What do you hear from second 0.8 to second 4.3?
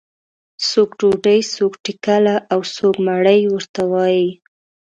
ډوډۍ، څوک ټکله او څوک مړۍ ورته وایي.